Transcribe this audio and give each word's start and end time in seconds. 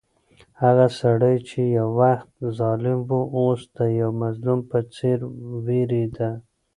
هغه 0.61 0.87
سړی 0.99 1.35
چې 1.49 1.61
یو 1.77 1.87
وخت 2.01 2.31
ظالم 2.59 2.99
و، 3.09 3.11
اوس 3.37 3.61
د 3.77 3.79
یو 4.01 4.09
مظلوم 4.21 4.59
په 4.71 4.79
څېر 4.95 5.19
وېرېده. 5.65 6.29